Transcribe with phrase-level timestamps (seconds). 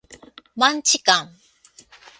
[0.55, 1.35] マンチカン